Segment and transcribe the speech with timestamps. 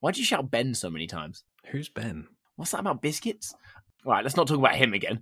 [0.00, 1.42] Why'd you shout Ben so many times?
[1.70, 2.26] Who's Ben?
[2.56, 3.54] What's that about biscuits?
[4.04, 5.20] All right, let's not talk about him again.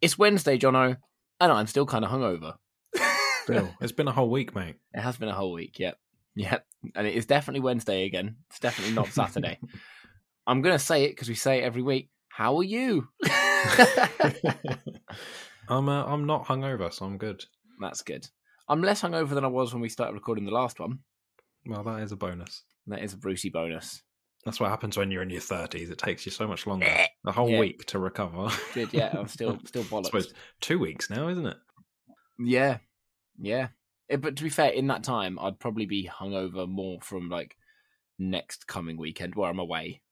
[0.00, 0.96] It's Wednesday, Jono,
[1.40, 2.54] and I'm still kind of hungover.
[3.80, 4.76] It's been a whole week, mate.
[4.94, 5.98] It has been a whole week, yep.
[6.34, 6.64] Yep.
[6.94, 8.36] And it is definitely Wednesday again.
[8.48, 9.58] It's definitely not Saturday.
[10.46, 12.08] I'm going to say it because we say it every week.
[12.34, 13.06] How are you?
[15.68, 17.44] I'm uh, I'm not hungover, so I'm good.
[17.80, 18.26] That's good.
[18.68, 20.98] I'm less hungover than I was when we started recording the last one.
[21.66, 22.62] Well, that is a bonus.
[22.88, 24.02] That is a Brucey bonus.
[24.44, 25.90] That's what happens when you're in your thirties.
[25.90, 26.86] It takes you so much longer,
[27.24, 27.60] a whole Yeah.
[27.60, 28.48] week to recover.
[28.74, 29.14] Good, yeah.
[29.16, 30.06] I'm still still I bollocks.
[30.06, 31.56] suppose two weeks now, isn't it?
[32.38, 32.78] Yeah,
[33.40, 33.68] yeah.
[34.10, 37.56] Eh, but to be fair, in that time, I'd probably be hungover more from like
[38.18, 40.02] next coming weekend where I'm away.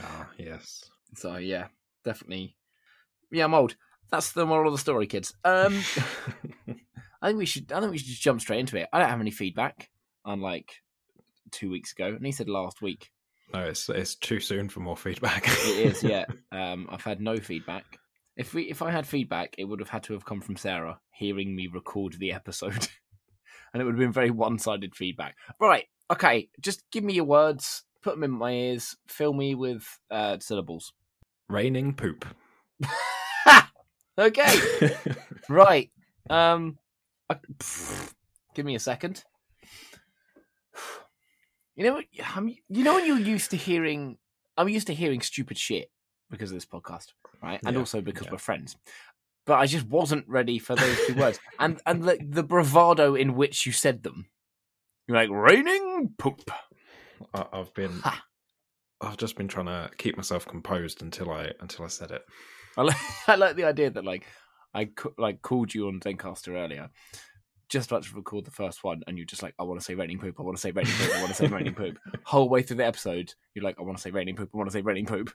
[0.00, 0.82] Ah, yes.
[1.14, 1.68] So yeah,
[2.04, 2.56] definitely.
[3.30, 3.76] Yeah, I'm old.
[4.10, 5.32] That's the moral of the story, kids.
[5.44, 5.82] Um,
[7.22, 7.72] I think we should.
[7.72, 8.88] I think we should just jump straight into it.
[8.92, 9.88] I don't have any feedback,
[10.24, 10.82] unlike
[11.50, 13.10] two weeks ago, and he said last week.
[13.54, 15.46] no, it's it's too soon for more feedback.
[15.46, 16.24] It is, yeah.
[16.52, 17.84] Um, I've had no feedback.
[18.36, 21.00] If we, if I had feedback, it would have had to have come from Sarah
[21.12, 22.72] hearing me record the episode,
[23.72, 25.36] and it would have been very one-sided feedback.
[25.58, 25.84] Right?
[26.10, 30.38] Okay, just give me your words, put them in my ears, fill me with uh,
[30.40, 30.92] syllables.
[31.52, 32.24] Raining poop.
[34.18, 34.60] Okay,
[35.48, 35.90] right.
[36.28, 36.78] Um,
[37.30, 38.12] uh, pff,
[38.54, 39.24] give me a second.
[41.74, 42.04] You know, what-
[42.36, 44.18] I'm, you know when you're used to hearing,
[44.58, 45.90] I'm used to hearing stupid shit
[46.30, 47.06] because of this podcast,
[47.42, 47.58] right?
[47.64, 48.32] And Yeah, also because yeah.
[48.32, 48.76] we're friends.
[49.46, 53.34] But I just wasn't ready for those two words, and and the, the bravado in
[53.34, 54.26] which you said them.
[55.08, 56.42] You're like raining poop.
[57.32, 58.00] I, I've been.
[58.00, 58.22] Ha.
[59.02, 62.24] I've just been trying to keep myself composed until I until I said it.
[62.76, 62.96] I like,
[63.28, 64.26] I like the idea that like
[64.74, 66.90] I like called you on Zencastr earlier,
[67.68, 69.94] just about to record the first one, and you're just like, I want to say
[69.94, 71.98] raining poop, I want to say raining poop, I want to say raining poop.
[72.24, 74.70] Whole way through the episode, you're like, I want to say raining poop, I want
[74.70, 75.32] to say raining poop.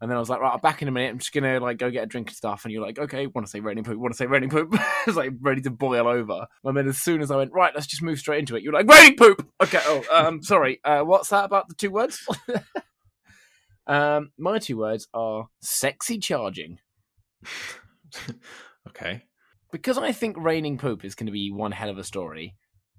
[0.00, 1.10] And then I was like, right, I'm back in a minute.
[1.10, 2.64] I'm just gonna like go get a drink and stuff.
[2.64, 4.74] And you're like, okay, want to say raining poop, want to say raining poop.
[5.06, 6.48] it's like ready to boil over.
[6.64, 8.64] And then as soon as I went, right, let's just move straight into it.
[8.64, 9.48] You're like, raining poop.
[9.62, 9.80] Okay.
[9.84, 10.80] Oh, um, sorry.
[10.82, 12.26] Uh, what's that about the two words?
[13.86, 16.78] Um, my two words are sexy charging.
[18.88, 19.22] okay.
[19.72, 22.54] because I think raining poop is going to be one hell of a story.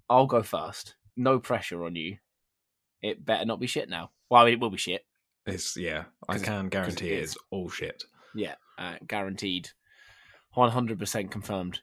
[0.10, 0.96] I'll go first.
[1.16, 2.18] No pressure on you.
[3.02, 4.12] It better not be shit now.
[4.30, 5.06] Well, it will be shit.
[5.46, 6.06] It's yeah.
[6.28, 8.04] I can guarantee it it's all shit.
[8.34, 9.70] Yeah, uh, guaranteed.
[10.54, 11.82] One hundred percent confirmed.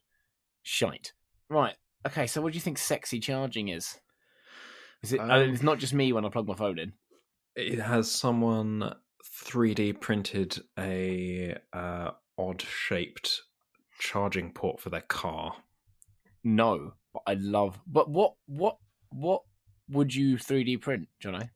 [0.63, 1.13] Shite.
[1.49, 1.75] Right.
[2.07, 2.27] Okay.
[2.27, 3.99] So, what do you think sexy charging is?
[5.03, 5.21] Is it?
[5.21, 6.93] uh, Um, it's not just me when I plug my phone in.
[7.57, 8.95] It has someone
[9.45, 13.43] 3D printed a uh, odd shaped
[13.99, 15.55] charging port for their car.
[16.45, 17.79] No, but I love.
[17.87, 18.35] But what?
[18.47, 18.77] What?
[19.11, 19.43] What
[19.91, 21.49] would you three D print, Jono?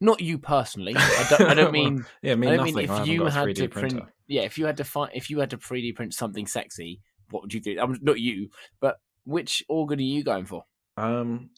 [0.00, 0.94] Not you personally.
[0.96, 1.50] I don't.
[1.50, 2.04] I don't mean.
[2.22, 2.74] Yeah, me I don't nothing.
[2.74, 3.96] mean if you got a had 3D to printer.
[3.96, 4.10] print.
[4.26, 7.00] Yeah, if you had to find, if you had to 3D print something sexy,
[7.30, 7.78] what would you do?
[7.80, 8.50] I'm not you,
[8.80, 10.64] but which organ are you going for?
[10.96, 11.50] Um,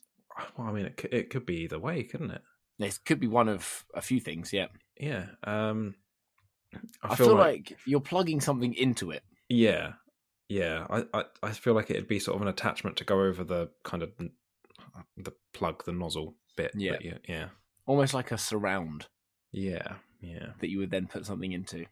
[0.56, 2.42] well, I mean, it, it could be either way, couldn't it?
[2.78, 4.52] This could be one of a few things.
[4.52, 4.68] Yeah,
[4.98, 5.26] Yeah.
[5.44, 5.96] Um,
[7.02, 9.22] I, feel, like, you're plugging something into it.
[9.48, 9.92] yeah,
[10.48, 10.86] yeah.
[10.90, 13.70] I, I I feel like it'd be sort of an attachment to go over the
[13.84, 14.12] kind of
[15.16, 16.72] the plug, the nozzle bit.
[16.74, 16.96] Yeah.
[17.00, 17.48] yeah, yeah,
[17.86, 19.06] almost like a surround
[19.52, 20.48] yeah, yeah.
[20.60, 21.86] that you would then put something into.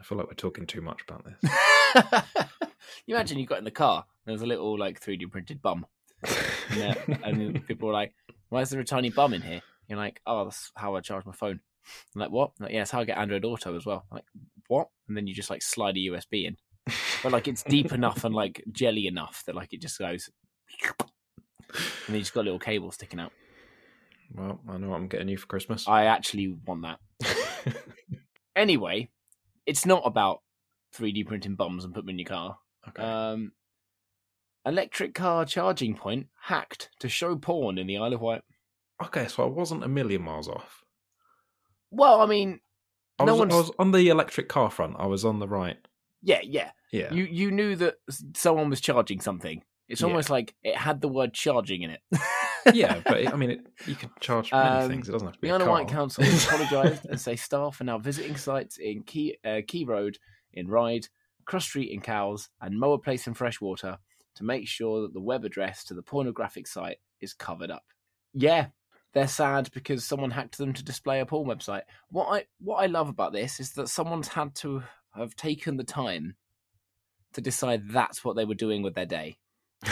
[0.00, 2.24] I feel like we're talking too much about this.
[3.06, 5.86] you imagine you got in the car, there was a little like 3D printed bum,
[6.70, 8.12] and, uh, and people were like,
[8.48, 11.24] "Why is there a tiny bum in here?" You're like, "Oh, that's how I charge
[11.24, 11.60] my phone."
[12.14, 14.04] I'm like, "What?" I'm like, yeah, it's how I get Android Auto as well.
[14.10, 14.24] I'm like,
[14.68, 14.88] what?
[15.08, 16.56] And then you just like slide a USB in,
[17.22, 20.30] but like it's deep enough and like jelly enough that like it just goes,
[22.06, 23.32] and you just got a little cable sticking out.
[24.34, 25.86] well, I know what I'm getting you for Christmas.
[25.86, 26.98] I actually want that.
[28.54, 29.08] Anyway,
[29.64, 30.42] it's not about
[30.94, 32.58] 3D printing bombs and put them in your car.
[32.88, 33.02] okay.
[33.02, 33.52] Um,
[34.66, 38.42] electric car charging point hacked to show porn in the Isle of Wight.
[39.04, 40.82] Okay, so I wasn't a million miles off.
[41.90, 42.60] Well, I mean,
[43.18, 44.96] I No was, one's- I was on the electric car front.
[44.98, 45.76] I was on the right.
[46.22, 46.70] yeah, yeah.
[46.92, 47.12] Yeah.
[47.12, 47.94] You you knew that
[48.34, 49.62] someone was charging something.
[49.88, 50.08] It's Yeah.
[50.08, 52.00] almost like it had the word charging in it.
[52.74, 55.08] yeah, but it, I mean, it, you can charge many Um, things.
[55.08, 55.74] It doesn't have to be The a Isle of car.
[55.78, 56.24] Wight Council
[56.54, 60.18] apologised and say staff are now visiting sites in Quay uh, Quay Road
[60.52, 61.08] in Ryde,
[61.46, 63.96] Cross Street in Cowes, and Moa Place in Freshwater
[64.34, 67.84] to make sure that the web address to the pornographic site is covered up.
[68.34, 68.66] Yeah,
[69.14, 71.82] they're sad because someone hacked them to display a porn website.
[72.10, 74.82] What I what I love about this is that someone's had to
[75.14, 76.36] have taken the time
[77.34, 79.36] to decide that's what they were doing with their day.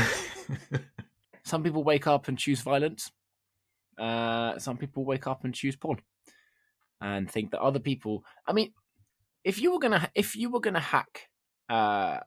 [1.50, 3.10] Some people wake up and choose violence.
[3.98, 6.00] Uh, some people wake up and choose porn,
[7.00, 8.24] and think that other people.
[8.46, 8.72] I mean,
[9.42, 11.28] if you were gonna if you were gonna hack,
[11.68, 12.20] uh,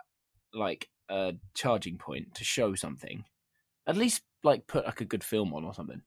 [0.53, 3.23] like a charging point to show something,
[3.87, 6.01] at least like put like a good film on or something.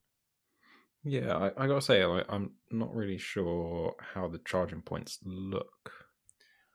[1.07, 5.91] Yeah, I, I gotta say, like, I'm not really sure how the charging points look.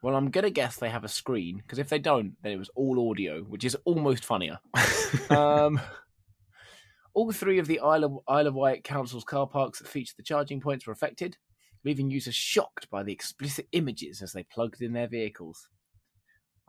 [0.03, 2.71] Well, I'm gonna guess they have a screen because if they don't, then it was
[2.75, 4.59] all audio, which is almost funnier.
[5.31, 5.81] um,
[7.15, 10.23] all three of the Isle of, Isle of Wight Council's car parks that featured the
[10.23, 11.37] charging points were affected,
[11.85, 15.69] leaving users shocked by the explicit images as they plugged in their vehicles.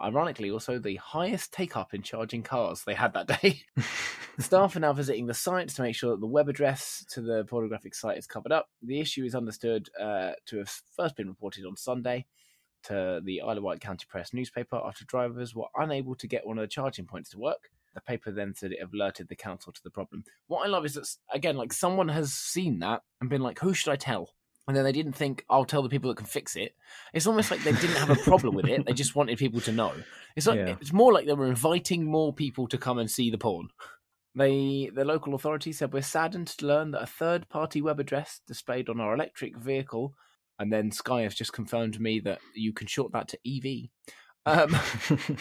[0.03, 3.61] Ironically, also the highest take up in charging cars they had that day.
[4.35, 7.21] The staff are now visiting the sites to make sure that the web address to
[7.21, 8.67] the pornographic site is covered up.
[8.81, 12.25] The issue is understood uh, to have first been reported on Sunday
[12.83, 16.57] to the Isle of Wight County Press newspaper after drivers were unable to get one
[16.57, 17.69] of the charging points to work.
[17.93, 20.23] The paper then said it alerted the council to the problem.
[20.47, 23.73] What I love is that, again, like someone has seen that and been like, who
[23.73, 24.31] should I tell?
[24.67, 26.73] And then they didn't think, I'll tell the people that can fix it.
[27.13, 28.85] It's almost like they didn't have a problem with it.
[28.85, 29.91] They just wanted people to know.
[30.37, 30.75] It's like Yeah.
[30.79, 33.67] it's more like they were inviting more people to come and see the porn.
[34.35, 38.39] They, the local authority said, We're saddened to learn that a third party web address
[38.47, 40.13] displayed on our electric vehicle,
[40.57, 43.89] and then Sky has just confirmed to me that you can short that to EV.
[44.45, 44.69] Um,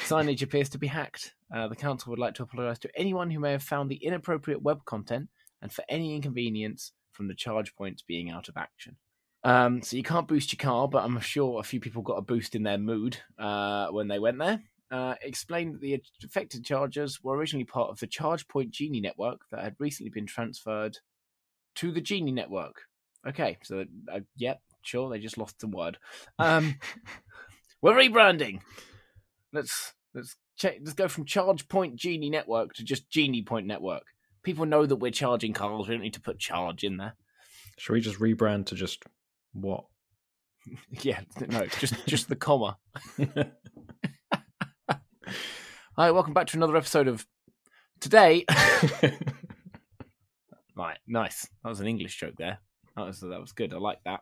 [0.09, 1.33] signage appears to be hacked.
[1.55, 4.63] Uh, the council would like to apologise to anyone who may have found the inappropriate
[4.63, 5.29] web content
[5.61, 8.97] and for any inconvenience from the charge points being out of action.
[9.44, 12.23] Um, so you can't boost your car, but I'm sure a few people got a
[12.23, 14.62] boost in their mood uh, when they went there.
[14.91, 19.65] Uh, explained that the affected chargers were originally part of the ChargePoint Genie network that
[19.65, 20.99] had recently been transferred
[21.77, 22.83] to the Genie network.
[23.27, 25.99] Okay, so uh, yep, sure, they just lost the word.
[26.38, 26.77] Um,
[27.83, 28.61] we're rebranding.
[29.53, 30.79] Let's let's check.
[30.81, 34.05] Let's go from ChargePoint Genie network to just Genie Point network.
[34.43, 35.88] People know that we're charging cars.
[35.88, 37.15] We don't need to put charge in there.
[37.79, 39.05] Should we just rebrand to just
[39.52, 39.84] what?
[41.02, 42.76] Yeah, no, just just the comma.
[45.96, 47.26] Hi, welcome back to another episode of
[48.00, 48.44] today.
[50.76, 51.49] right, nice.
[51.64, 52.60] That was an English joke there.
[52.96, 53.75] That was that was good.
[53.75, 54.20] I like that.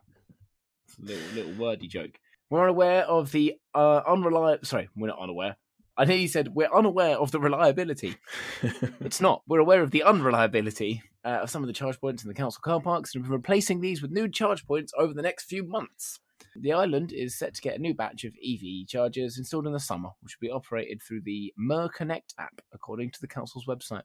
[0.87, 2.17] It's a little little wordy joke.
[2.49, 4.65] We're unaware of the uh, unreliable.
[4.65, 5.57] Sorry, we're not unaware.
[6.01, 8.15] I think he said we're unaware of the reliability.
[9.01, 9.43] It's not.
[9.47, 12.61] We're aware of the unreliability uh, of some of the charge points in the council
[12.63, 16.19] car parks and we're replacing these with new charge points over the next few months.
[16.55, 19.79] The island is set to get a new batch of EV chargers installed in the
[19.79, 24.03] summer, which will be operated through the Mer Connect app, according to the council's website.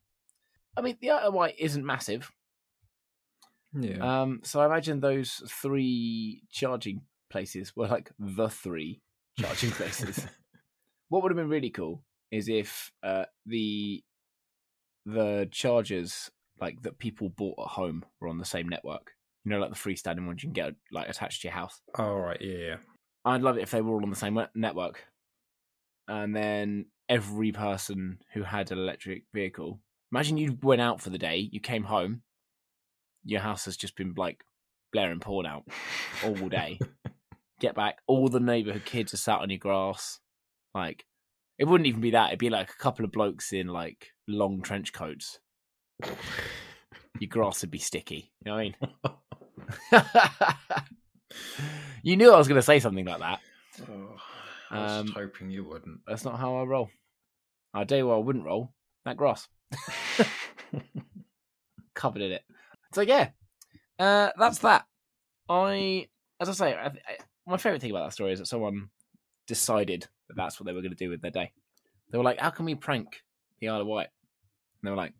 [0.77, 2.31] I mean, the Wight isn't massive,
[3.73, 4.23] yeah.
[4.23, 9.01] um, so I imagine those three charging places were like the three
[9.39, 10.27] charging places.
[11.09, 14.03] What would have been really cool is if uh, the
[15.05, 16.31] the chargers
[16.61, 19.13] like that people bought at home were on the same network.
[19.45, 21.81] You know, like the freestanding ones you can get like attached to your house.
[21.97, 22.41] All right.
[22.41, 22.59] Yeah.
[22.59, 22.77] yeah.
[23.25, 25.05] I'd love it if they were all on the same network,
[26.09, 29.81] and then every person who had an electric vehicle.
[30.13, 32.23] Imagine you went out for the day, you came home,
[33.25, 34.45] your house has just been like
[34.93, 35.65] blaring porn out
[36.25, 36.79] all day.
[37.61, 40.21] Get back, all the neighborhood kids are sat on your grass.
[40.77, 41.07] Like,
[41.59, 42.29] it wouldn't even be that.
[42.29, 45.39] It'd be like a couple of blokes in like long trench coats.
[47.19, 48.31] Your grass would be sticky.
[48.45, 50.83] You know what I mean?
[52.03, 53.41] you knew I was going to say something like that.
[53.89, 54.17] Oh,
[54.71, 56.01] I was Um, just hoping you wouldn't.
[56.07, 56.91] That's not how I roll.
[57.73, 58.73] I tell you what, I wouldn't roll
[59.07, 59.49] that grass.
[61.95, 62.43] Covered in it.
[62.93, 63.31] So yeah,
[63.99, 64.85] uh, that's that.
[65.49, 66.09] I,
[66.41, 66.93] as I say, I, I,
[67.47, 68.91] my favorite thing about that story is that someone
[69.47, 71.53] decided that that's what they were going to do with their day.
[72.11, 73.23] They were like, "How can we prank
[73.61, 74.09] the Isle of Wight?"
[74.83, 75.15] And they were like,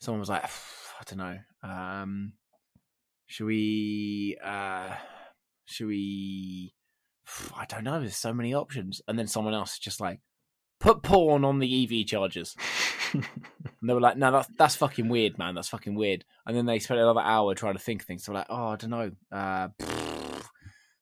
[0.00, 1.38] someone was like, "I don't know.
[1.62, 2.32] Um,
[3.26, 4.38] should we?
[4.42, 4.94] Uh,
[5.64, 6.74] should we?
[7.56, 8.00] I don't know.
[8.00, 10.20] There's so many options." And then someone else is just like,
[10.80, 12.56] "Put porn on the EV chargers."
[13.80, 15.54] And they were like, "No, that's that's fucking weird, man.
[15.54, 18.24] That's fucking weird." And then they spent another hour trying to think of things.
[18.24, 19.12] So like, "Oh, I don't know.
[19.30, 19.68] Uh,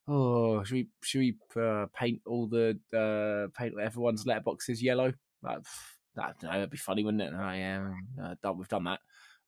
[0.09, 5.13] oh, should we should we uh, paint all the uh, paint everyone's letterboxes yellow?
[5.45, 6.41] I don't.
[6.41, 7.33] That'd be funny, wouldn't it?
[7.35, 7.91] Oh, yeah,
[8.23, 9.01] uh, done, we've done that.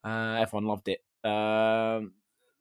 [0.03, 0.99] Uh, everyone loved it.
[1.27, 2.13] Um,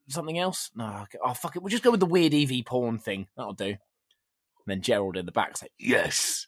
[0.09, 0.71] something else?
[0.75, 1.01] No.
[1.03, 1.19] okay.
[1.25, 1.63] Oh, fuck it.
[1.63, 3.29] We'll just go with the weird EV porn thing.
[3.37, 3.67] That'll do.
[3.67, 3.79] And
[4.67, 6.47] then Gerald in the back's like, "Yes,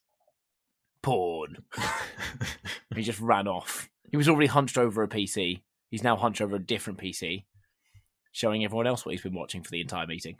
[1.03, 1.59] porn."
[2.95, 3.89] he just ran off.
[4.11, 5.63] He was already hunched over a PC.
[5.91, 7.45] He's now hunched over a different PC.
[8.33, 10.39] showing everyone else what he's been watching for the entire meeting.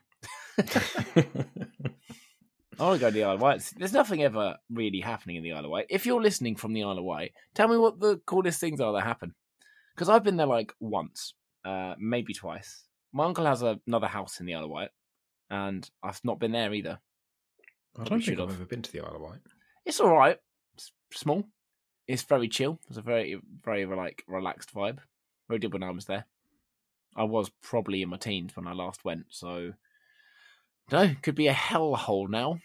[2.79, 3.73] I want to go to the Isle of Wight.
[3.77, 5.87] There's nothing ever really happening in the Isle of Wight.
[5.91, 8.93] If you're listening from the Isle of Wight, tell me what the coolest things are
[8.95, 9.35] that happen.
[9.95, 12.85] Because I've been there like once, uh, maybe twice.
[13.13, 14.91] My uncle has a, another house in the Isle of Wight,
[15.51, 16.99] and I've not been there either.
[17.99, 18.57] I don't think I've have.
[18.57, 19.41] ever been to the Isle of Wight.
[19.85, 20.39] It's all right.
[20.75, 21.45] It's small.
[22.07, 22.81] It's very chill.
[22.89, 24.99] It's a very, very like relaxed vibe.
[25.51, 26.25] I did when I was there.
[27.17, 29.73] I was probably in my teens when I last went, so
[30.93, 32.59] no, could be a hellhole now.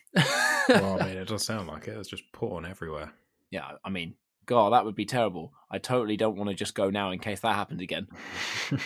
[0.69, 1.97] well, I mean, it does sound like it.
[1.97, 3.13] It's just porn everywhere.
[3.51, 4.15] yeah, I mean,
[4.45, 5.53] God, that would be terrible.
[5.71, 8.07] I totally don't want to just go now in case that happens again.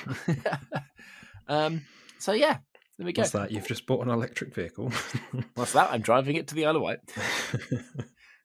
[1.47, 1.85] um,
[2.17, 2.57] so yeah,
[2.97, 3.21] there we go.
[3.21, 3.51] What's that?
[3.51, 4.91] You've just bought an electric vehicle.
[5.55, 5.91] What's that?
[5.91, 6.99] I'm driving it to the Isle of Wight.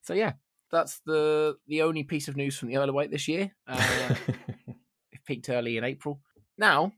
[0.03, 0.33] So yeah,
[0.71, 3.53] that's the the only piece of news from the Isle of Wight this year.
[3.67, 4.15] Uh,
[5.13, 6.21] it peaked early in April.
[6.59, 6.93] Now,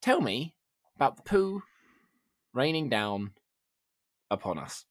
[0.00, 0.54] tell me
[0.94, 1.62] about the poo
[2.56, 3.32] raining down
[4.30, 4.84] upon us.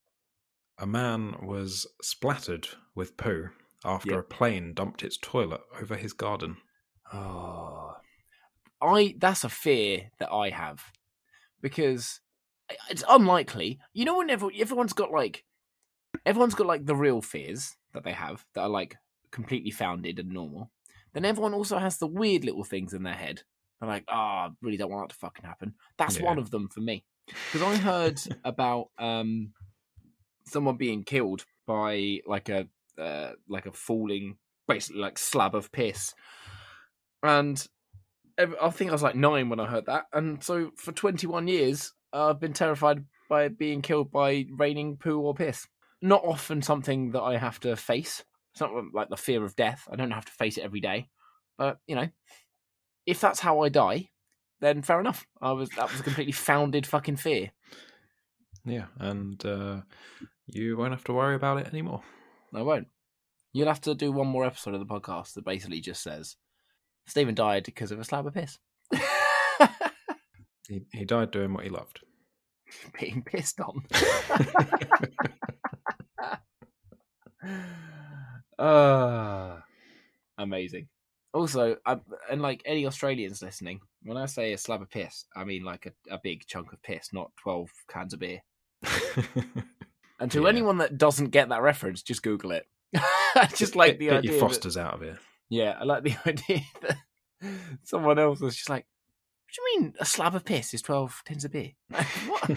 [0.78, 3.50] a man was splattered with poo
[3.86, 4.20] after Yeah.
[4.20, 6.58] a plane dumped its toilet over his garden.
[7.14, 7.94] Oh,
[8.82, 10.84] I that's a fear that I have
[11.62, 12.20] because
[12.90, 13.80] it's unlikely.
[13.94, 15.46] You know, whenever everyone's got like
[16.26, 18.98] everyone's got like the real fears that they have that are like
[19.32, 20.72] completely founded and normal.
[21.14, 23.44] Then everyone also has the weird little things in their head.
[23.80, 25.76] They're like, oh, I really don't want that to fucking happen.
[25.98, 26.26] That's Yeah.
[26.26, 29.54] one of them for me because I heard about um
[30.46, 32.68] someone being killed by like a
[33.00, 36.14] uh, like a falling basically like slab of piss
[37.24, 37.68] and
[38.38, 41.94] I think I was like nine when I heard that, and so for 21 years
[42.12, 45.68] I've been terrified by being killed by raining poo or piss.
[46.02, 48.24] Not often something that I have to face.
[48.54, 49.88] It's not like the fear of death.
[49.92, 51.08] I don't have to face it every day,
[51.58, 52.10] but you know,
[53.06, 54.10] if that's how I die,
[54.62, 55.26] then fair enough.
[55.42, 57.52] I was that was a completely founded fucking fear.
[58.66, 59.82] Yeah, and uh,
[60.48, 62.02] you won't have to worry about it anymore.
[62.54, 62.88] I won't.
[63.54, 66.36] You'll have to do one more episode of the podcast that basically just says
[67.08, 68.58] Stephen died because of a slab of piss.
[70.68, 72.02] He, he died doing what he loved.
[73.00, 73.84] Being pissed on.
[78.58, 79.58] uh,
[80.38, 80.88] amazing.
[81.36, 81.98] Also, I,
[82.32, 85.86] and like any Australians listening, when I say a slab of piss, I mean like
[85.86, 88.42] a, a big chunk of piss, not 12 cans of beer.
[90.18, 90.48] And to Yeah.
[90.48, 92.66] anyone that doesn't get that reference, just Google it.
[92.96, 94.32] I just like the get idea.
[94.32, 95.20] your that- Fosters out of here.
[95.50, 96.98] yeah, I like the idea that
[97.84, 101.22] someone else was just like, "What do you mean a slab of piss is twelve
[101.26, 102.50] tins of beer?" what?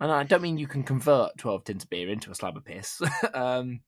[0.00, 2.64] And I don't mean you can convert twelve tins of beer into a slab of
[2.66, 3.00] piss.
[3.32, 3.80] um,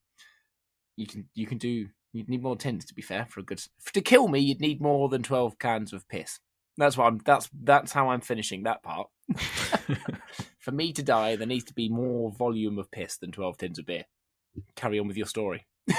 [0.95, 1.89] you can you can do.
[2.15, 3.61] You'd need more tins to be fair for a good.
[3.93, 6.39] To kill me, you'd need more than twelve cans of piss.
[6.77, 7.19] That's what I'm.
[7.25, 9.09] That's that's how I'm finishing that part.
[10.59, 13.79] For me to die, there needs to be more volume of piss than twelve tins
[13.79, 14.05] of beer.
[14.77, 15.65] Carry on with your story.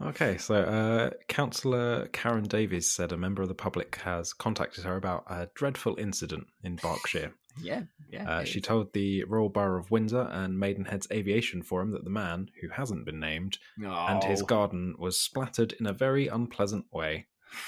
[0.00, 4.96] Okay, so uh, Councillor Karen Davies said a member of the public has contacted her
[4.96, 7.32] about a dreadful incident in Berkshire.
[7.60, 8.30] yeah, yeah.
[8.30, 12.48] Uh, she told the Royal Borough of Windsor and Maidenhead's Aviation Forum that the man,
[12.60, 14.46] who hasn't been named, and his Oh.
[14.46, 17.26] garden was splattered in a very unpleasant way.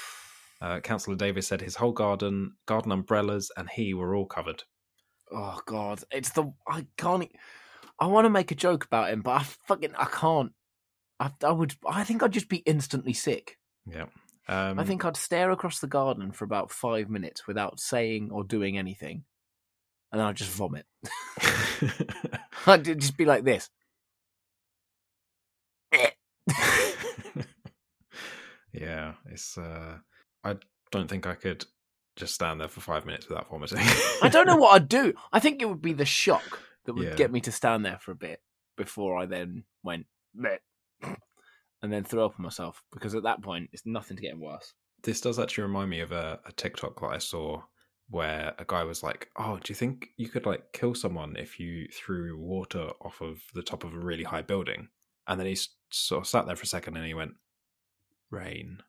[0.61, 4.61] Uh, Councillor Davies said his whole garden, garden umbrellas, and he were all covered.
[5.31, 7.27] Oh god, it's the I can't.
[7.99, 10.51] I want to make a joke about him, but I fucking I can't.
[11.21, 11.75] I, I would.
[11.87, 13.57] I think I'd just be instantly sick.
[13.85, 14.05] Yeah.
[14.47, 18.43] Um, I think I'd stare across the garden for about five minutes without saying or
[18.43, 19.23] doing anything,
[20.11, 20.87] and then I'd just vomit.
[22.65, 23.69] I'd just be like this.
[28.73, 29.57] yeah, it's.
[29.57, 29.97] Uh,
[30.43, 30.55] I
[30.91, 31.65] don't think I could
[32.15, 33.79] just stand there for five minutes without vomiting.
[34.21, 35.13] I don't know what I'd do.
[35.33, 37.15] I think it would be the shock that would Yeah.
[37.15, 38.41] get me to stand there for a bit
[38.77, 40.57] before I then went "Bleh,"
[41.81, 44.73] and then throw up on myself because at that point it's nothing to get worse.
[45.03, 47.61] this does actually remind me of a, a TikTok that I saw
[48.09, 51.59] where a guy was like, "Oh, do you think you could like kill someone if
[51.59, 54.89] you threw water off of the top of a really high building?"
[55.27, 55.57] And then he
[55.91, 57.31] sort of sat there for a second and he went,
[58.29, 58.79] "Rain."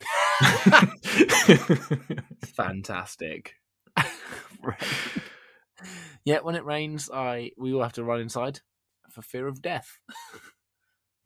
[2.56, 3.54] Fantastic.
[6.24, 8.60] Yeah, when it rains, I we all have to run inside
[9.10, 9.98] for fear of death.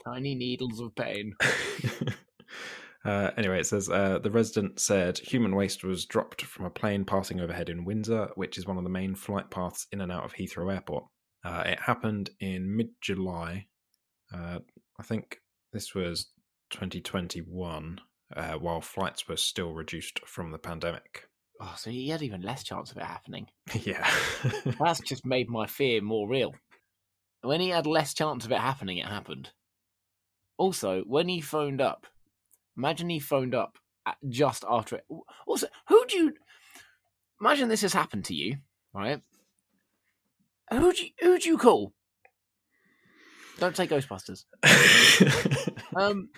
[0.04, 1.34] Tiny needles of pain.
[3.04, 7.04] uh, anyway, it says uh, the resident said human waste was dropped from a plane
[7.04, 10.24] passing overhead in Windsor, which is one of the main flight paths in and out
[10.24, 11.04] of Heathrow Airport.
[11.44, 13.66] Uh, it happened in mid July.
[14.34, 14.58] Uh,
[14.98, 15.38] I think
[15.72, 16.32] this was
[16.70, 18.00] 2021.
[18.36, 21.28] uh, while flights were still reduced from the pandemic.
[21.60, 23.46] Oh, so he had even less chance of it happening.
[23.82, 24.08] yeah.
[24.80, 26.54] That's just made my fear more real.
[27.42, 29.50] When he had less chance of it happening, it happened.
[30.58, 32.06] Also, when he phoned up,
[32.76, 33.78] imagine he phoned up
[34.28, 35.04] just after it.
[35.46, 36.32] Also, who do you
[37.40, 38.58] imagine this has happened to you,
[38.94, 39.20] right?
[40.70, 41.92] Who do you, who do you call?
[43.58, 44.44] Don't say Ghostbusters.
[45.94, 46.30] Um,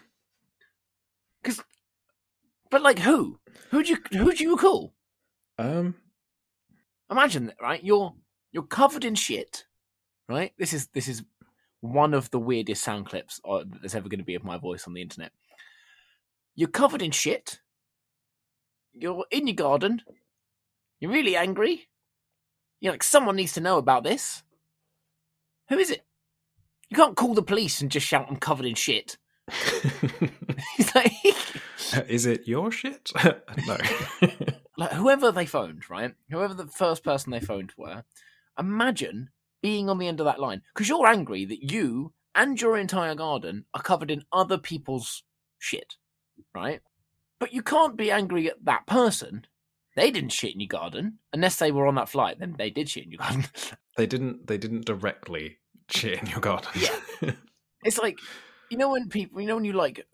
[1.40, 1.62] because,
[2.71, 3.38] but like who?
[3.71, 4.92] Who do you who do you call?
[5.59, 5.94] um,
[7.09, 7.83] Imagine that, right?
[7.85, 8.14] You're
[8.50, 9.64] you're covered in shit,
[10.28, 10.52] right?
[10.59, 11.23] This is this is
[11.85, 14.87] one of the weirdest sound clips uh, there's ever going to be of my voice
[14.87, 15.33] on the internet.
[16.55, 17.61] You're covered in shit.
[18.95, 20.00] You're in your garden.
[20.99, 21.88] You're really angry.
[22.81, 24.43] You're like, someone needs to know about this.
[25.69, 26.07] Who is it?
[26.88, 29.19] You can't call the police and just shout, I'm covered in shit.
[30.95, 31.12] Like,
[32.09, 33.11] is it your shit?
[33.67, 33.76] no.
[34.79, 36.14] like whoever they phoned, right?
[36.31, 38.05] Whoever the first person they phoned were,
[38.59, 39.31] imagine
[39.64, 43.14] being on the end of that line because you're angry that you and your entire
[43.14, 45.23] garden are covered in other people's
[45.59, 45.94] shit,
[46.54, 46.83] right?
[47.40, 49.47] But you can't be angry at that person.
[49.97, 52.38] They didn't shit in your garden unless they were on that flight.
[52.38, 53.47] Then they did shit in your garden.
[53.97, 54.47] they didn't.
[54.49, 55.56] They didn't directly
[55.88, 56.68] shit in your garden.
[56.75, 57.30] Yeah.
[57.85, 58.18] it's like
[58.71, 60.04] you know when people, you know when you like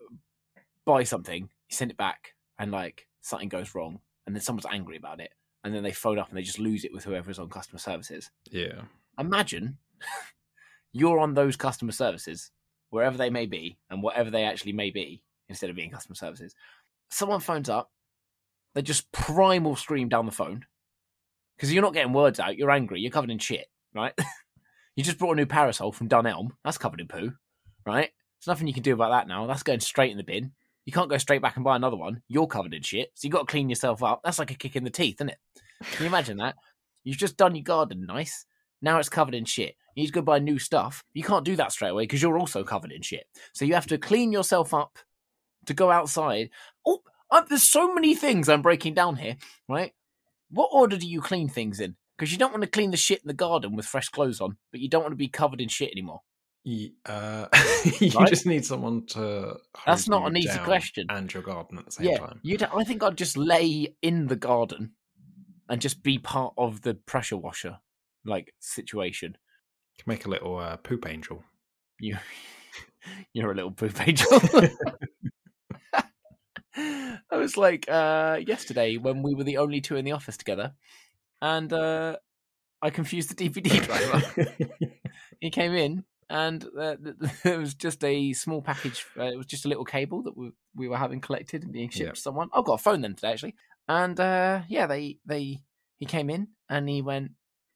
[0.85, 4.95] buy something, you send it back, and like something goes wrong, and then someone's angry
[4.95, 5.33] about it,
[5.65, 8.31] and then they phone up and they just lose it with whoever's on customer services.
[8.49, 8.83] yeah.
[9.21, 9.77] Imagine
[10.93, 12.51] you're on those customer services,
[12.89, 16.55] wherever they may be, and whatever they actually may be, instead of being customer services.
[17.09, 17.91] Someone phones up,
[18.73, 20.65] they just primal scream down the phone
[21.55, 22.57] because you're not getting words out.
[22.57, 23.01] You're angry.
[23.01, 24.13] You're covered in shit, right?
[24.95, 26.51] you just brought a new parasol from Dunelm.
[26.63, 27.33] That's covered in poo,
[27.85, 28.09] right?
[28.39, 29.45] There's nothing you can do about that now.
[29.45, 30.53] That's going straight in the bin.
[30.85, 32.23] You can't go straight back and buy another one.
[32.27, 34.21] You're covered in shit, so you've got to clean yourself up.
[34.23, 35.37] That's like a kick in the teeth, isn't it?
[35.91, 36.55] Can you imagine that?
[37.03, 38.45] You've just done your garden nice.
[38.81, 39.75] Now it's covered in shit.
[39.95, 41.03] You need to go buy new stuff.
[41.13, 43.25] You can't do that straight away because you're also covered in shit.
[43.53, 44.97] So you have to clean yourself up
[45.65, 46.49] to go outside.
[46.85, 49.93] Oh, uh, there's so many things I'm breaking down here, right?
[50.49, 51.95] What order do you clean things in?
[52.17, 54.57] Because you don't want to clean the shit in the garden with fresh clothes on,
[54.71, 56.21] but you don't want to be covered in shit anymore.
[57.05, 57.47] Uh,
[57.99, 58.29] you Right?
[58.29, 59.57] just need someone to.
[59.85, 61.07] That's not you an easy question.
[61.09, 62.39] And your garden at the same yeah, time.
[62.43, 64.91] you'd, I think I'd just lay in the garden
[65.69, 67.79] and just be part of the pressure washer
[68.25, 69.37] like situation.
[69.97, 71.43] Can make a little uh, poop angel.
[71.99, 72.17] You,
[73.33, 74.27] you're a little poop angel.
[76.75, 80.73] I was like uh, yesterday when we were the only two in the office together,
[81.41, 82.15] and uh,
[82.81, 84.55] I confused the DPD driver.
[85.41, 86.95] he came in, and uh,
[87.43, 89.05] it was just a small package.
[89.19, 91.89] Uh, it was just a little cable that we, we were having collected and being
[91.89, 92.13] shipped Yeah.
[92.13, 92.49] to someone.
[92.53, 93.55] I've got a phone then today actually,
[93.89, 95.59] and uh, yeah, they they
[95.97, 97.31] he came in and he went,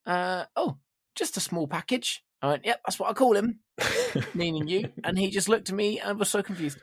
[0.05, 0.77] uh, "Oh,
[1.15, 3.59] just a small package." I went, "Yep, that's what I call him."
[4.33, 4.89] meaning you.
[5.03, 6.79] And he just looked at me and was so confused.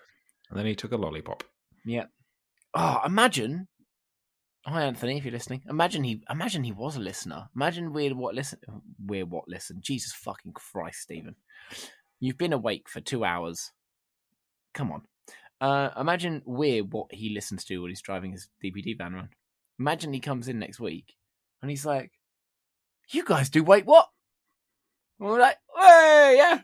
[0.50, 1.44] and then he took a lollipop.
[1.84, 2.04] Yeah.
[2.74, 3.68] Oh, imagine.
[4.64, 5.62] Hi, Anthony, if you're listening.
[5.68, 7.48] Imagine he, imagine he was a listener.
[7.56, 8.60] Imagine weird what listen,
[9.04, 9.78] weird what listen.
[9.80, 11.34] Jesus fucking Christ, Stephen,
[12.20, 13.72] you've been awake for two hours.
[14.72, 15.02] Come on.
[15.60, 19.30] Uh, imagine we're what he listens to when he's driving his DPD van around.
[19.80, 21.14] Imagine he comes in next week
[21.60, 22.12] and he's like,
[23.12, 24.08] "You guys do wait what?"
[25.20, 26.60] And we're like, "Hey, yeah."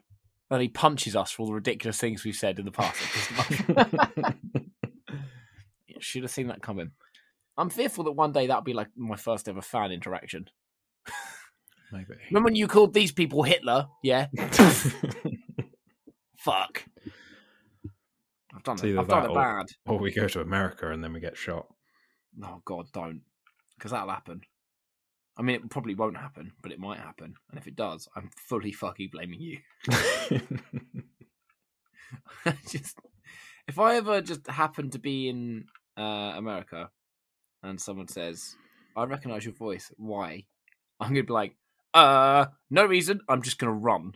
[0.51, 2.97] And he punches us for all the ridiculous things we've said in the past.
[6.01, 6.93] Should have seen that coming.
[7.57, 10.47] I'm fearful that one day that'll be like my first ever fan interaction.
[11.93, 12.15] Maybe.
[12.31, 13.89] Remember when you called these people Hitler?
[14.03, 14.27] Yeah.
[16.37, 16.85] Fuck.
[18.55, 18.97] I've done It's it.
[18.99, 19.67] I've done it or- bad.
[19.87, 21.67] or we go to America and then we get shot.
[22.43, 23.23] Oh God, don't,
[23.77, 24.43] because that'll happen.
[25.39, 27.35] I mean, it probably won't happen, but it might happen.
[27.51, 29.59] And if it does, I'm fully fucking blaming you.
[32.69, 32.99] just
[33.69, 36.91] if I ever just happen to be in uh, America
[37.63, 38.57] and someone says,
[38.97, 40.45] "I recognize your voice," why?
[40.99, 41.55] I'm gonna be like,
[41.95, 43.21] "Uh, no reason.
[43.29, 44.15] I'm just gonna run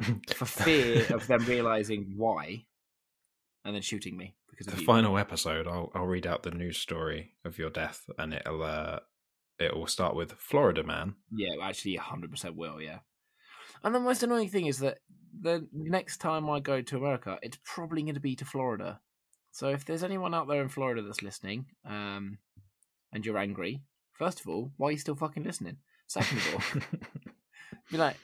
[0.34, 2.64] for fear of them realizing why,
[3.64, 6.78] and then shooting me because the you." final episode, I'll I'll read out the news
[6.78, 9.00] story of your death, and it'll uh,
[9.58, 11.14] it will start with Florida man.
[11.30, 12.80] Yeah, actually, hundred percent will.
[12.80, 12.98] Yeah.
[13.82, 14.98] And the most annoying thing is that
[15.38, 19.00] the next time I go to America, it's probably going to be to Florida.
[19.50, 22.38] So if there's anyone out there in Florida that's listening, um,
[23.12, 25.76] and you're angry, first of all, why are you still fucking listening?
[26.06, 26.80] Second of all,
[27.90, 28.16] be like,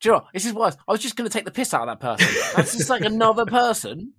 [0.00, 0.26] do you know?
[0.32, 0.76] This is worse.
[0.86, 2.34] I was just going to take the piss out of that person.
[2.54, 4.12] That's just like another person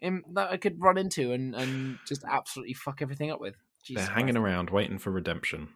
[0.00, 3.54] him that I could run into and, and just absolutely fuck everything up with.
[3.84, 4.44] Jesus They're hanging Christ.
[4.44, 5.68] around waiting for redemption,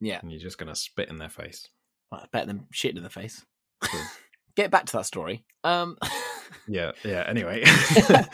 [0.00, 1.68] Yeah, and you're just gonna spit in their face.
[2.10, 3.44] well, better than shit in the face.
[3.82, 4.00] True.
[4.56, 5.44] Get back to that story.
[5.64, 5.96] Um,
[6.68, 7.24] Yeah, yeah.
[7.26, 7.62] Anyway,
[8.08, 8.28] but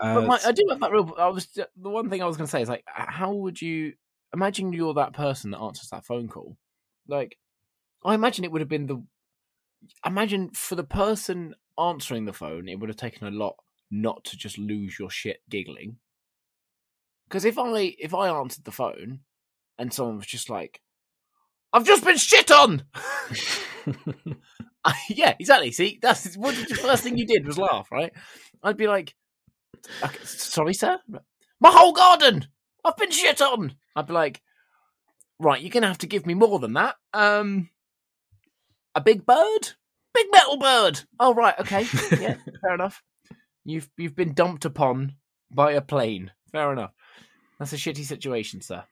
[0.00, 1.14] uh, my, I do have that real.
[1.18, 3.92] I was the one thing I was going to say is like, how would you
[4.34, 6.56] imagine you're that person that answers that phone call?
[7.06, 7.36] Like,
[8.04, 9.02] I imagine it would have been the.
[10.04, 13.56] Imagine for the person answering the phone, it would have taken a lot
[13.90, 15.96] not to just lose your shit giggling.
[17.28, 19.20] Because if I if I answered the phone
[19.78, 20.80] and someone was just like,
[21.72, 22.84] "I've just been shit on,"
[25.08, 25.72] yeah, exactly.
[25.72, 28.12] See, that's what the first thing you did was laugh, right?
[28.62, 29.14] I'd be like,
[30.02, 30.98] "Okay, "Sorry, sir,
[31.60, 32.46] my whole garden,
[32.84, 34.42] I've been shit on." I'd be like,
[35.38, 37.70] "Right, you're gonna have to give me more than that." Um,
[38.94, 39.70] a big bird,
[40.14, 41.00] big metal bird.
[41.20, 41.86] Oh, right, okay,
[42.20, 43.02] yeah, fair enough.
[43.64, 45.16] You've you've been dumped upon
[45.50, 46.32] by a plane.
[46.52, 46.92] Fair enough.
[47.58, 48.84] That's a shitty situation, sir.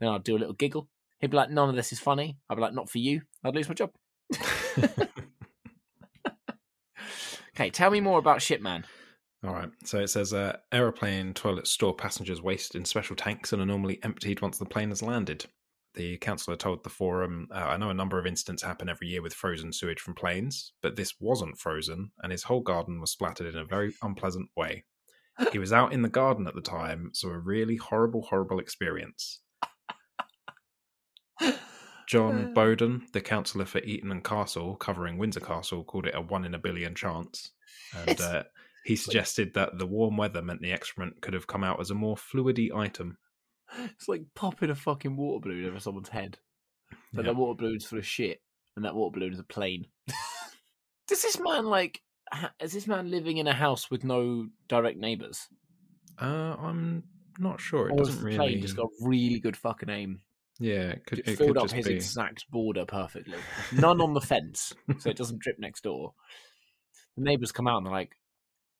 [0.00, 0.88] then I'd do a little giggle.
[1.20, 3.54] He'd be like, "None of this is funny." I'd be like, "Not for you." I'd
[3.54, 3.92] lose my job.
[7.60, 8.86] Okay, tell me more about Shipman.
[9.44, 9.68] All right.
[9.84, 13.98] So it says uh, aeroplane toilets store passengers' waste in special tanks and are normally
[14.02, 15.44] emptied once the plane has landed.
[15.92, 19.20] The councillor told the forum, uh, I know a number of incidents happen every year
[19.20, 23.54] with frozen sewage from planes, but this wasn't frozen, and his whole garden was splattered
[23.54, 24.84] in a very unpleasant way.
[25.52, 29.42] He was out in the garden at the time, so a really horrible, horrible experience.
[32.06, 36.44] John Bowden, the councillor for Eton and Castle, covering Windsor Castle, called it a one
[36.44, 37.52] in a billion chance.
[38.06, 38.42] And uh,
[38.84, 41.94] he suggested that the warm weather meant the excrement could have come out as a
[41.94, 43.18] more fluidy item.
[43.78, 46.38] It's like popping a fucking water balloon over someone's head.
[47.12, 47.32] But Yeah.
[47.32, 48.42] that water balloon's full of shit,
[48.74, 49.86] and that water balloon is a plane.
[51.06, 52.02] Does this man like?
[52.32, 55.46] ha- Is this man living in a house with no direct neighbours?
[56.20, 57.04] Uh, I'm
[57.38, 57.88] not sure.
[57.88, 58.36] It or doesn't really.
[58.36, 60.20] plane just got really good fucking aim?
[60.60, 61.94] Yeah, it could, It it filled could up his be.
[61.94, 63.38] exact border perfectly.
[63.72, 66.12] None on the fence, so it doesn't drip next door.
[67.16, 68.10] The neighbours come out and they're like,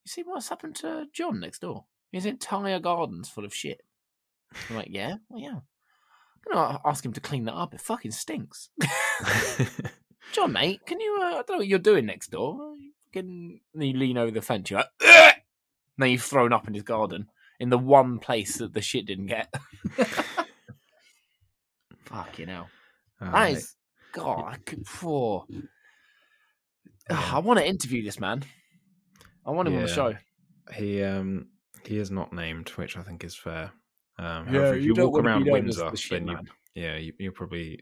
[0.05, 1.87] "You see what's happened to John next door?
[2.13, 3.81] His entire garden's full of shit."
[4.69, 5.59] I'm like, "Yeah, well, yeah."
[6.47, 7.73] I'm gonna ask him to clean that up.
[7.75, 8.69] It fucking stinks.
[10.33, 11.19] John, mate, can you?
[11.23, 12.75] Uh, I don't know what you're doing next door.
[13.15, 14.71] And you lean over the fence.
[14.71, 15.35] You're like, "Ugh!"
[15.99, 17.27] then you've thrown up in his garden
[17.59, 19.53] in the one place that the shit didn't get.
[22.11, 22.69] Fucking hell.
[23.21, 23.77] Uh, That is,
[24.13, 24.87] God, I could.
[24.87, 25.45] For,
[27.09, 28.43] I want to interview this man.
[29.47, 30.15] I want him on the show.
[30.75, 31.49] he um
[31.85, 33.73] he is not named, which I think is fair.
[34.19, 36.49] Um, Yeah, however, if you you, walk around Windsor, the then you man.
[36.75, 37.81] yeah you you probably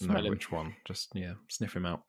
[0.00, 0.30] know him.
[0.30, 0.74] which one.
[0.86, 2.02] Just yeah, sniff him out.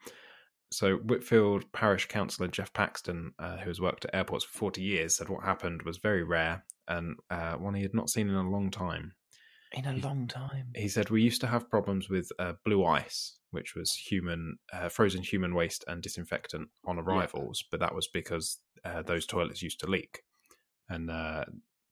[0.71, 5.15] So Whitfield Parish Councillor Jeff Paxton, uh, who has worked at airports for forty years,
[5.15, 8.49] said what happened was very rare and uh, one he had not seen in a
[8.49, 9.13] long time.
[9.73, 10.67] In a long time.
[10.75, 14.89] He said we used to have problems with uh, blue ice, which was human uh,
[14.89, 19.79] frozen human waste and disinfectant on arrivals, but that was because uh, those toilets used
[19.81, 20.23] to leak,
[20.89, 21.43] and uh,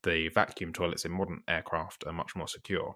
[0.03, 2.95] the vacuum toilets in modern aircraft are much more secure.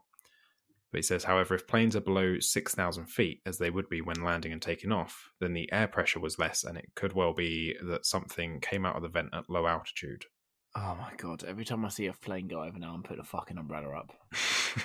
[0.91, 4.01] But he says, however, if planes are below six thousand feet, as they would be
[4.01, 7.33] when landing and taking off, then the air pressure was less, and it could well
[7.33, 10.25] be that something came out of the vent at low altitude.
[10.75, 11.43] Oh my god!
[11.43, 14.13] Every time I see a plane go over now, I'm putting a fucking umbrella up,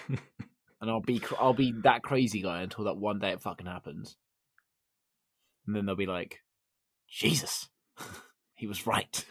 [0.08, 4.16] and I'll be I'll be that crazy guy until that one day it fucking happens,
[5.66, 6.38] and then they'll be like,
[7.08, 7.68] Jesus,
[8.54, 9.24] he was right.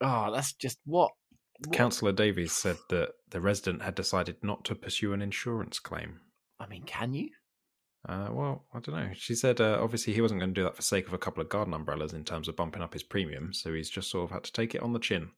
[0.00, 1.10] oh, that's just what.
[1.58, 6.20] what- Councillor Davies said that the resident had decided not to pursue an insurance claim.
[6.60, 7.30] I mean, can you?
[8.08, 9.10] Uh, well, I don't know.
[9.14, 11.42] She said uh, obviously he wasn't going to do that for sake of a couple
[11.42, 14.30] of garden umbrellas in terms of bumping up his premium, so he's just sort of
[14.30, 15.30] had to take it on the chin.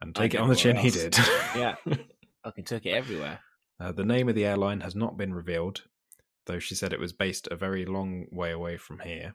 [0.00, 1.18] And take it on the chin, everywhere he did.
[1.56, 1.74] Yeah.
[2.44, 3.40] Fucking took it everywhere.
[3.80, 5.82] uh, the name of the airline has not been revealed,
[6.46, 9.34] though she said it was based a very long way away from here.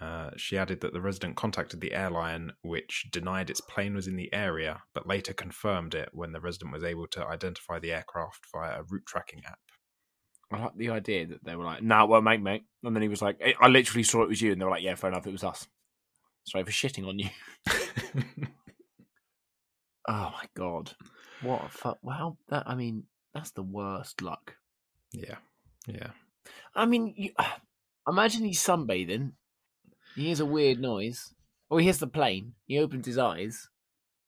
[0.00, 4.14] Uh, she added that the resident contacted the airline, which denied its plane was in
[4.14, 8.46] the area, but later confirmed it when the resident was able to identify the aircraft
[8.54, 9.58] via a route tracking app.
[10.52, 13.02] I like the idea that they were like, "No, "Nah, well, mate, mate," and then
[13.02, 15.10] he was like, "I literally saw it was you," and they were like, "Yeah, fair
[15.10, 15.66] enough, it was us."
[16.44, 17.28] Sorry for shitting on you.
[20.08, 20.92] Oh my god,
[21.42, 21.98] what a fuck!
[22.02, 24.56] Wow, that I mean, that's the worst luck.
[25.12, 25.36] yeah,
[25.86, 26.10] yeah.
[26.74, 27.30] I mean, you,
[28.08, 29.32] imagine he's sunbathing.
[30.14, 31.34] He hears a weird noise.
[31.70, 32.54] Or he hears the plane.
[32.66, 33.68] He opens his eyes.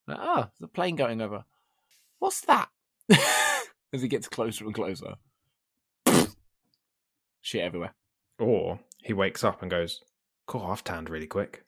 [0.07, 1.45] Like, oh, there's a plane going over.
[2.19, 2.69] What's that?
[3.11, 5.15] As he gets closer and closer.
[7.41, 7.95] Shit everywhere.
[8.39, 10.03] Or he wakes up and goes,
[10.47, 11.65] Cool, I've tanned really quick.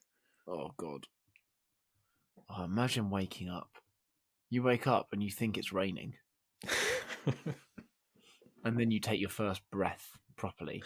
[0.47, 1.07] Oh god.
[2.49, 3.69] Oh, imagine waking up.
[4.53, 6.13] You wake up and you think it's raining,
[8.63, 10.83] and then you take your first breath properly,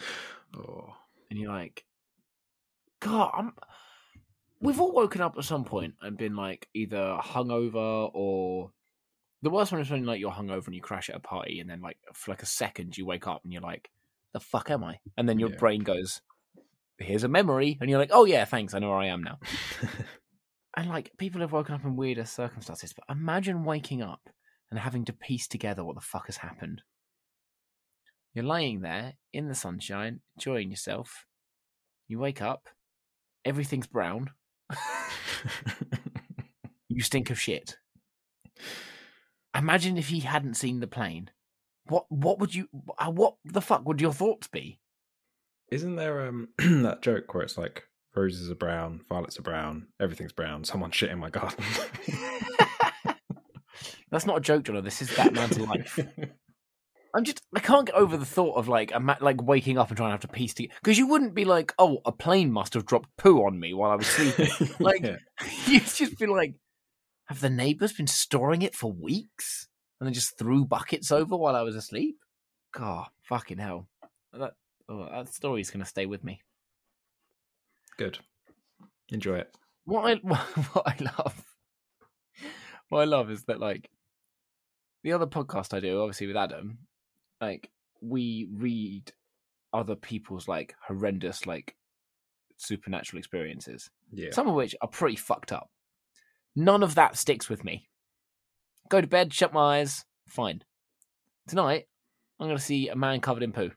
[0.56, 0.94] oh.
[1.28, 1.84] and you're like,
[3.00, 3.52] God, I'm.
[4.62, 8.72] We've all woken up at some point and been like either hungover or
[9.42, 11.68] the worst one is when like you're hungover and you crash at a party, and
[11.68, 13.90] then like for like a second you wake up and you're like,
[14.32, 15.56] "The fuck am I?" And then your Yeah.
[15.56, 16.22] brain goes,
[16.96, 19.38] "Here's a memory," and you're like, "Oh yeah, thanks, I know where I am now."
[20.78, 24.30] And like people have woken up in weirder circumstances, but imagine waking up
[24.70, 26.82] and having to piece together what the fuck has happened.
[28.32, 31.26] You're lying there in the sunshine, enjoying yourself.
[32.06, 32.68] You wake up,
[33.44, 34.30] everything's brown.
[36.88, 37.76] you stink of shit.
[39.56, 41.30] Imagine if he hadn't seen the plane.
[41.86, 44.78] What what would you uh, what the fuck would your thoughts be?
[45.72, 50.32] Isn't there um that joke where it's like roses are brown, violets are brown, everything's
[50.32, 51.64] brown, someone shit in my garden?
[54.10, 54.82] That's not a joke, John.
[54.82, 55.98] This is that man's life.
[57.14, 59.88] I'm just I can't get over the thought of like a ma- like waking up
[59.88, 62.52] and trying to have to piece together because you wouldn't be like, oh, a plane
[62.52, 64.48] must have dropped poo on me while I was sleeping.
[64.80, 65.16] Like- Yeah.
[65.66, 66.54] You'd just be like,
[67.26, 69.68] have the neighbours been storing it for weeks
[70.00, 72.16] and then just threw buckets over while I was asleep?
[72.74, 73.88] God, fucking hell.
[74.32, 74.52] That
[74.88, 76.40] oh, that story's gonna stay with me.
[77.98, 78.18] Good.
[79.10, 79.54] Enjoy it.
[79.84, 81.44] What I what I love,
[82.88, 83.90] what I love is that like
[85.02, 86.78] the other podcast I do, obviously with Adam,
[87.40, 89.12] like we read
[89.72, 91.76] other people's like horrendous like
[92.56, 93.90] supernatural experiences.
[94.10, 94.30] Yeah.
[94.32, 95.70] some of which are pretty fucked up.
[96.56, 97.88] None of that sticks with me.
[98.88, 100.62] Go to bed, shut my eyes, fine.
[101.46, 101.86] Tonight,
[102.40, 103.70] I'm going to see a man covered in poo.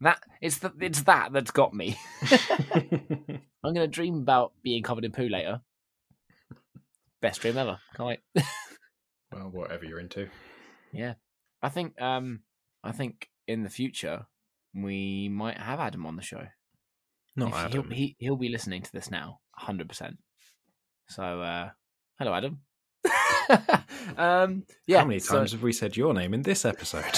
[0.00, 1.96] That it's the, it's that that's got me.
[3.64, 5.60] I'm going to dream about being covered in poo later.
[7.22, 7.78] Best dream ever.
[7.96, 8.20] Can't wait.
[9.32, 10.28] well, whatever you're into.
[10.92, 11.14] Yeah,
[11.62, 12.40] I think um
[12.82, 14.26] I think in the future
[14.74, 16.46] we might have Adam on the show.
[17.36, 17.84] Not If Adam.
[17.84, 20.16] He'll, he, he'll be listening to this now, 100%.
[21.08, 21.70] So, uh,
[22.18, 22.60] hello, Adam.
[24.16, 25.00] um, yeah.
[25.00, 27.04] How many so- times have we said your name in this episode?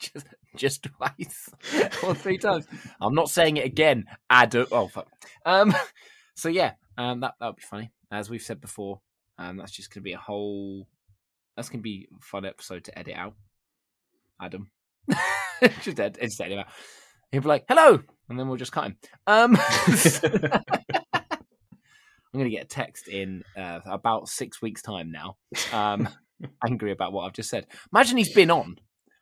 [0.00, 1.48] just, just twice
[2.02, 2.66] or three times.
[3.00, 4.06] I'm not saying it again.
[4.28, 4.66] Adam.
[4.72, 5.08] Oh, fuck.
[5.44, 5.74] Um,
[6.34, 7.90] so, yeah, um, that, that would be funny.
[8.10, 9.00] As we've said before,
[9.38, 10.88] um, that's just going to be a whole.
[11.56, 13.34] That's going to be a fun episode to edit out.
[14.40, 14.70] Adam.
[15.82, 16.68] just, ed- just edit him out.
[17.30, 18.00] He'll be like, hello.
[18.28, 18.96] And then we'll just cut him.
[19.26, 19.56] Um,
[22.32, 25.36] I'm going to get a text in uh, about six weeks' time now,
[25.72, 26.08] um,
[26.64, 27.66] angry about what I've just said.
[27.92, 28.78] Imagine he's been on.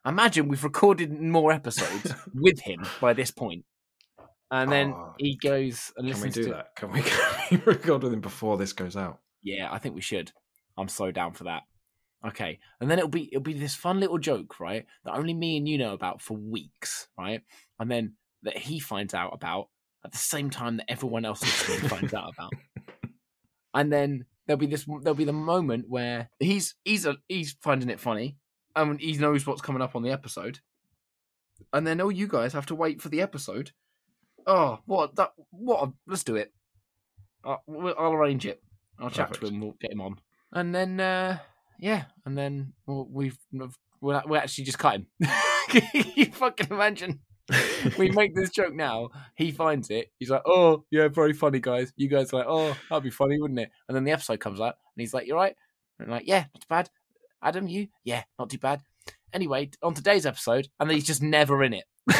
[0.08, 3.64] Imagine we've recorded more episodes with him by this point.
[4.50, 5.12] And then Oh.
[5.18, 6.50] he goes and Can we do to.
[6.50, 6.74] that?
[6.76, 7.02] Can we,
[7.48, 9.20] can we record with him before this goes out?
[9.42, 10.32] Yeah, I think we should.
[10.78, 11.62] I'm so down for that.
[12.26, 14.86] Okay, and then it'll be it'll be this fun little joke, right?
[15.04, 17.42] That only me and you know about for weeks, right?
[17.78, 19.68] And then that he finds out about
[20.04, 21.42] at the same time that everyone else
[21.88, 22.52] finds out about.
[23.74, 27.88] And then there'll be this there'll be the moment where he's he's a, he's finding
[27.90, 28.36] it funny,
[28.78, 30.60] and he knows what's coming up on the episode.
[31.72, 33.72] And then all you guys have to wait for the episode.
[34.46, 35.88] Oh, what that what?
[35.88, 36.52] A, let's do it.
[37.44, 37.62] I'll,
[37.98, 38.62] I'll arrange it.
[38.98, 39.60] I'll chat to him.
[39.60, 40.16] We'll get him on,
[40.52, 41.38] and then uh,
[41.78, 45.06] yeah, and then we'll, we've we'll, we'll actually just cut him.
[45.68, 45.82] Can
[46.16, 47.20] you fucking imagine?
[47.98, 49.10] we make this joke now.
[49.36, 50.08] He finds it.
[50.18, 53.40] He's like, "Oh, yeah, very funny, guys." You guys are like, "Oh, that'd be funny,
[53.40, 55.54] wouldn't it?" And then the episode comes out, and he's like, "You're right."
[55.98, 56.90] And I'm like, "Yeah, not too bad."
[57.42, 57.88] Adam, you?
[58.04, 58.80] Yeah, not too bad.
[59.32, 61.84] Anyway, on today's episode, and then he's just never in it.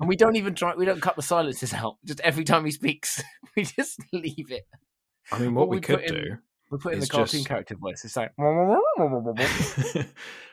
[0.00, 0.74] And we don't even try.
[0.74, 1.96] We don't cut the silences out.
[2.06, 3.22] Just every time he speaks,
[3.56, 4.64] we just leave it.
[5.30, 6.36] I mean, What what, we, we could in- do,
[6.70, 8.02] We put in the cartoon just- character voice.
[8.04, 8.32] It's like,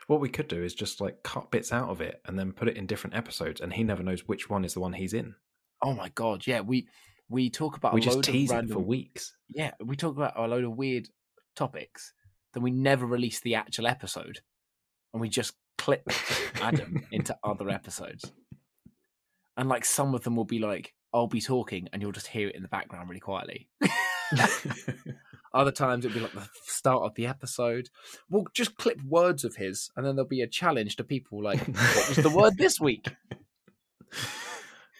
[0.08, 2.68] what we could do is just like cut bits out of it and then put
[2.68, 5.36] it in different episodes, and he never knows which one is the one he's in.
[5.82, 6.62] oh my god, yeah.
[6.62, 6.88] We
[7.30, 8.74] we talk about we a just load tease it random.
[8.74, 9.36] for weeks.
[9.50, 11.08] yeah, we talk about a load of weird
[11.56, 12.14] topics.
[12.58, 14.40] Then we never release the actual episode,
[15.14, 16.10] and we just clip
[16.60, 18.32] Adam into other episodes.
[19.56, 22.48] And like some of them will be like, I'll be talking, and you'll just hear
[22.48, 23.70] it in the background really quietly.
[25.54, 27.90] Other times it'll be like the start of the episode.
[28.28, 31.60] We'll just clip words of his, and then there'll be a challenge to people like,
[31.60, 33.08] "What was the word this week?"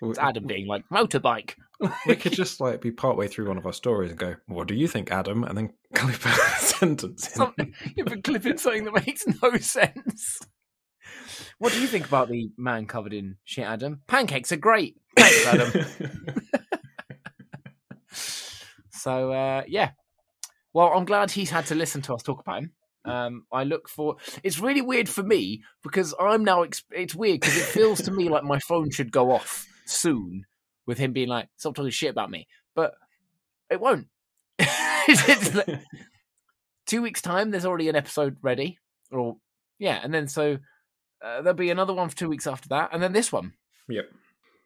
[0.02, 1.56] It's Adam being like, "Motorbike."
[2.08, 4.76] we could just like be partway through one of our stories and go, "What do
[4.76, 6.30] you think, Adam?" And then clip a
[6.60, 7.28] sentence.
[7.28, 7.34] In.
[7.34, 10.40] Something, you've been clipping something that makes no sense.
[11.60, 14.02] What do you think about the man covered in shit, Adam?
[14.08, 14.98] Pancakes are great.
[15.16, 15.86] Thanks, Adam.
[19.08, 19.92] So uh, yeah.
[20.74, 22.72] Well, I'm glad he's had to listen to us talk about him.
[23.06, 24.18] Um, I look for.
[24.44, 26.66] It's really weird for me because I'm now.
[26.66, 30.46] Exp- it's weird because it feels to me like my phone should go off soon
[30.86, 32.94] with him being like, "Stop talking shit about me," but
[33.70, 34.08] it won't.
[35.08, 35.82] Like-
[36.86, 38.80] two weeks time, there's already an episode ready,
[39.12, 39.38] or
[39.78, 40.58] yeah, and then so
[41.24, 43.54] uh, there'll be another one for two weeks after that, and then this one.
[43.90, 44.10] Yep.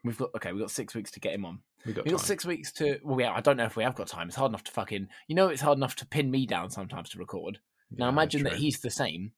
[0.03, 0.51] We've got okay.
[0.51, 1.59] We've got six weeks to get him on.
[1.85, 2.99] We got We've got six weeks to.
[3.03, 4.27] Well, yeah, I don't know if we have got time.
[4.27, 5.07] It's hard enough to fucking.
[5.27, 7.59] You know, it's hard enough to pin me down sometimes to record.
[7.91, 9.31] Now Yeah, imagine that he's the same.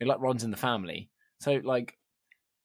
[0.00, 1.08] Like Ron's in the family.
[1.40, 1.96] So like,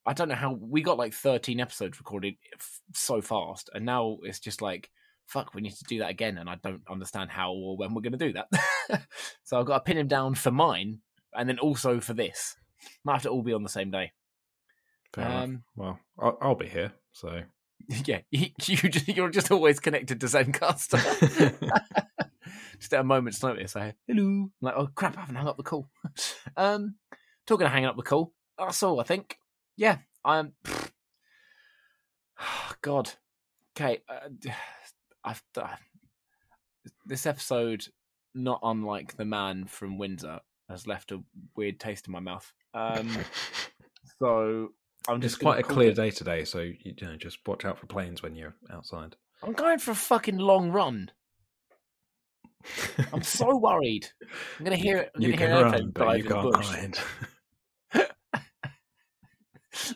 [0.06, 4.18] I don't know how we got like thirteen episodes recorded f- so fast, and now
[4.22, 4.90] it's just like,
[5.26, 8.02] fuck, we need to do that again, and I don't understand how or when we're
[8.02, 9.06] going to do that.
[9.44, 11.00] so I've got to pin him down for mine,
[11.34, 12.56] and then also for this.
[13.04, 14.12] Might have to all be on the same day.
[15.12, 15.44] Fair enough.
[15.44, 16.92] Um, Well, I'll, I'll be here.
[17.12, 17.42] So
[18.06, 20.98] yeah, you, you, you're just always connected to Zencastr.
[22.78, 24.22] just at a moment's notice, I hello.
[24.24, 25.88] I'm like, oh crap, I haven't hung up the call.
[26.56, 26.94] um,
[27.46, 29.36] talking of hanging up the call, that's all I think.
[29.80, 30.52] Yeah, I'm.
[32.82, 33.10] God,
[33.74, 34.02] okay.
[34.06, 34.28] Uh,
[35.24, 35.68] I've uh,
[37.06, 37.86] this episode,
[38.34, 41.22] not unlike the man from Windsor, has left a
[41.56, 42.52] weird taste in my mouth.
[42.74, 43.10] Um,
[44.18, 44.68] so
[45.08, 47.64] I'm just gonna quite a clear it- day today, so you, you know, just watch
[47.64, 49.16] out for planes when you're outside.
[49.42, 51.10] I'm going for a fucking long run.
[53.14, 54.08] I'm so worried.
[54.58, 55.12] I'm gonna hear it.
[55.16, 57.00] I'm you gonna can hear run, but you can't bush.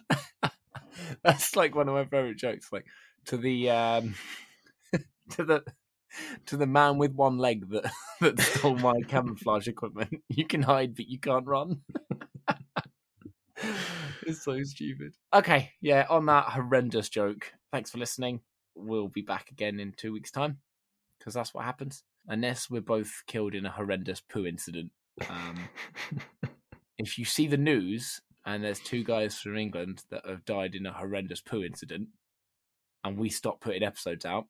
[1.22, 2.68] That's like one of my favorite jokes.
[2.72, 2.86] Like
[3.26, 4.14] to the um,
[5.30, 5.64] to the
[6.46, 10.22] to the man with one leg that that stole my camouflage equipment.
[10.28, 11.80] You can hide, but you can't run.
[14.26, 15.12] it's so stupid.
[15.34, 16.06] Okay, yeah.
[16.08, 17.52] On that horrendous joke.
[17.72, 18.40] Thanks for listening.
[18.76, 20.58] We'll be back again in two weeks' time
[21.18, 22.02] because that's what happens.
[22.26, 24.90] Unless we're both killed in a horrendous poo incident.
[25.28, 25.68] Um,
[26.98, 30.86] if you see the news and there's two guys from England that have died in
[30.86, 32.08] a horrendous poo incident,
[33.02, 34.46] and we stop putting episodes out,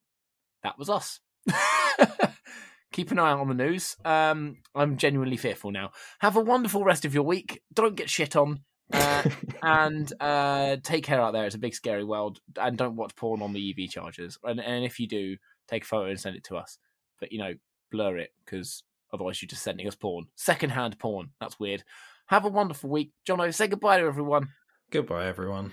[0.63, 1.21] that was us.
[2.93, 3.97] Keep an eye out on the news.
[4.05, 5.91] Um, I'm genuinely fearful now.
[6.21, 7.61] Have a wonderful rest of your week.
[7.73, 8.61] Don't get shit on.
[8.93, 9.29] Uh,
[9.63, 11.45] and uh, take care out there.
[11.45, 12.39] It's a big, scary world.
[12.57, 14.39] And don't watch porn on the EV chargers.
[14.45, 15.37] And, and if you do,
[15.69, 16.79] take a photo and send it to us.
[17.19, 17.55] But, you know,
[17.91, 20.27] blur it because otherwise you're just sending us porn.
[20.37, 21.31] Secondhand porn.
[21.41, 21.83] That's weird.
[22.27, 23.13] Have a wonderful week.
[23.29, 24.49] Jono, say goodbye to everyone.
[24.91, 25.73] Goodbye, everyone.